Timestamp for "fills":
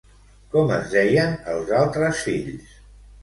2.29-2.73